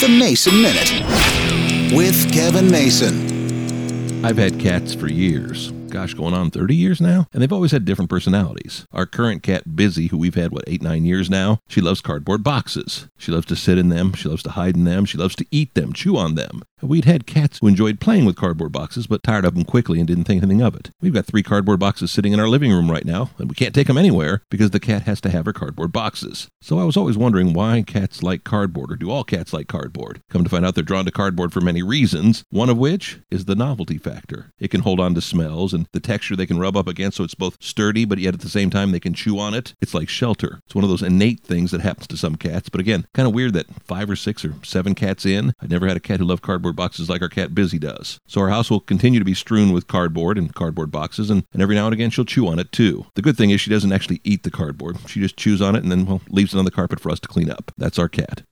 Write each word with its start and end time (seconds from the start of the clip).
The 0.00 0.08
Mason 0.08 0.62
Minute 0.62 1.94
with 1.94 2.32
Kevin 2.32 2.70
Mason. 2.70 4.24
I've 4.24 4.38
had 4.38 4.58
cats 4.58 4.94
for 4.94 5.08
years. 5.08 5.72
Gosh, 5.90 6.14
going 6.14 6.32
on 6.32 6.50
30 6.50 6.74
years 6.74 7.02
now? 7.02 7.26
And 7.34 7.42
they've 7.42 7.52
always 7.52 7.72
had 7.72 7.84
different 7.84 8.08
personalities. 8.08 8.86
Our 8.92 9.04
current 9.04 9.42
cat, 9.42 9.64
Bizzie, 9.68 10.08
who 10.08 10.16
we've 10.16 10.36
had, 10.36 10.52
what, 10.52 10.64
eight, 10.66 10.80
nine 10.80 11.04
years 11.04 11.28
now, 11.28 11.58
she 11.68 11.82
loves 11.82 12.00
cardboard 12.00 12.42
boxes. 12.42 13.08
She 13.18 13.30
loves 13.30 13.44
to 13.46 13.56
sit 13.56 13.76
in 13.76 13.90
them. 13.90 14.14
She 14.14 14.30
loves 14.30 14.42
to 14.44 14.50
hide 14.52 14.74
in 14.74 14.84
them. 14.84 15.04
She 15.04 15.18
loves 15.18 15.36
to 15.36 15.44
eat 15.50 15.74
them, 15.74 15.92
chew 15.92 16.16
on 16.16 16.34
them. 16.34 16.62
We'd 16.82 17.04
had 17.04 17.26
cats 17.26 17.58
who 17.58 17.66
enjoyed 17.66 18.00
playing 18.00 18.24
with 18.24 18.36
cardboard 18.36 18.72
boxes, 18.72 19.06
but 19.06 19.22
tired 19.22 19.44
of 19.44 19.54
them 19.54 19.64
quickly 19.64 19.98
and 19.98 20.08
didn't 20.08 20.24
think 20.24 20.42
anything 20.42 20.62
of 20.62 20.74
it. 20.74 20.90
We've 21.00 21.12
got 21.12 21.26
three 21.26 21.42
cardboard 21.42 21.78
boxes 21.80 22.10
sitting 22.10 22.32
in 22.32 22.40
our 22.40 22.48
living 22.48 22.72
room 22.72 22.90
right 22.90 23.04
now, 23.04 23.30
and 23.38 23.48
we 23.48 23.54
can't 23.54 23.74
take 23.74 23.86
them 23.86 23.98
anywhere 23.98 24.42
because 24.50 24.70
the 24.70 24.80
cat 24.80 25.02
has 25.02 25.20
to 25.22 25.30
have 25.30 25.46
her 25.46 25.52
cardboard 25.52 25.92
boxes. 25.92 26.48
So 26.60 26.78
I 26.78 26.84
was 26.84 26.96
always 26.96 27.16
wondering 27.16 27.52
why 27.52 27.82
cats 27.86 28.22
like 28.22 28.44
cardboard, 28.44 28.92
or 28.92 28.96
do 28.96 29.10
all 29.10 29.24
cats 29.24 29.52
like 29.52 29.68
cardboard? 29.68 30.22
Come 30.30 30.44
to 30.44 30.50
find 30.50 30.64
out 30.64 30.74
they're 30.74 30.84
drawn 30.84 31.04
to 31.04 31.10
cardboard 31.10 31.52
for 31.52 31.60
many 31.60 31.82
reasons, 31.82 32.44
one 32.50 32.70
of 32.70 32.78
which 32.78 33.20
is 33.30 33.44
the 33.44 33.54
novelty 33.54 33.98
factor. 33.98 34.52
It 34.58 34.70
can 34.70 34.80
hold 34.80 35.00
on 35.00 35.14
to 35.14 35.20
smells, 35.20 35.74
and 35.74 35.86
the 35.92 36.00
texture 36.00 36.36
they 36.36 36.46
can 36.46 36.58
rub 36.58 36.76
up 36.76 36.88
against 36.88 37.18
so 37.18 37.24
it's 37.24 37.34
both 37.34 37.56
sturdy, 37.60 38.04
but 38.04 38.18
yet 38.18 38.34
at 38.34 38.40
the 38.40 38.48
same 38.48 38.70
time 38.70 38.92
they 38.92 39.00
can 39.00 39.14
chew 39.14 39.38
on 39.38 39.54
it. 39.54 39.74
It's 39.80 39.94
like 39.94 40.08
shelter. 40.08 40.60
It's 40.64 40.74
one 40.74 40.84
of 40.84 40.90
those 40.90 41.02
innate 41.02 41.40
things 41.40 41.70
that 41.72 41.80
happens 41.80 42.06
to 42.08 42.16
some 42.16 42.36
cats, 42.36 42.68
but 42.68 42.80
again, 42.80 43.06
kind 43.14 43.28
of 43.28 43.34
weird 43.34 43.52
that 43.54 43.66
five 43.84 44.08
or 44.08 44.16
six 44.16 44.44
or 44.44 44.54
seven 44.62 44.94
cats 44.94 45.26
in, 45.26 45.52
I 45.60 45.66
never 45.66 45.86
had 45.86 45.96
a 45.96 46.00
cat 46.00 46.20
who 46.20 46.26
loved 46.26 46.42
cardboard 46.70 46.90
boxes 46.90 47.10
like 47.10 47.22
our 47.22 47.28
cat 47.28 47.50
Bizzie 47.50 47.80
does. 47.80 48.18
So 48.28 48.40
our 48.40 48.48
house 48.48 48.70
will 48.70 48.80
continue 48.80 49.18
to 49.18 49.24
be 49.24 49.34
strewn 49.34 49.72
with 49.72 49.88
cardboard 49.88 50.38
and 50.38 50.54
cardboard 50.54 50.90
boxes, 50.90 51.30
and, 51.30 51.44
and 51.52 51.62
every 51.62 51.74
now 51.74 51.86
and 51.86 51.94
again 51.94 52.10
she'll 52.10 52.24
chew 52.24 52.46
on 52.46 52.58
it 52.58 52.70
too. 52.70 53.06
The 53.14 53.22
good 53.22 53.36
thing 53.36 53.50
is 53.50 53.60
she 53.60 53.70
doesn't 53.70 53.92
actually 53.92 54.20
eat 54.24 54.44
the 54.44 54.50
cardboard. 54.50 54.98
She 55.08 55.20
just 55.20 55.36
chews 55.36 55.60
on 55.60 55.74
it 55.74 55.82
and 55.82 55.90
then, 55.90 56.06
well, 56.06 56.20
leaves 56.28 56.54
it 56.54 56.58
on 56.58 56.64
the 56.64 56.70
carpet 56.70 57.00
for 57.00 57.10
us 57.10 57.20
to 57.20 57.28
clean 57.28 57.50
up. 57.50 57.72
That's 57.76 57.98
our 57.98 58.08
cat. 58.08 58.42